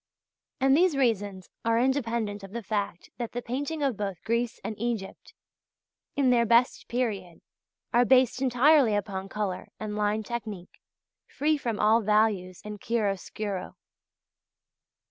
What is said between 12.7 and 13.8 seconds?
chiaroscuro.